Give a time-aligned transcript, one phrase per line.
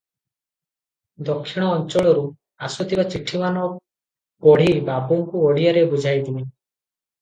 [1.27, 2.25] ଦକ୍ଷିଣ ଅଞ୍ଚଳରୁ
[2.69, 3.69] ଆସୁଥିବା ଚିଠିମାନ
[4.49, 6.47] ପଢି ବାବୁଙ୍କୁ ଓଡିଆରେ ବୁଝାଇ ଦିଏ।